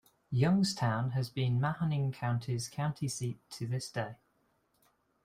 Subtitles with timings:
[0.31, 4.15] Youngstown has been Mahoning County's county seat to this day.